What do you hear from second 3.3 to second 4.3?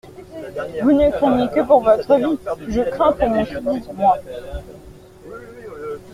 crédit, moi.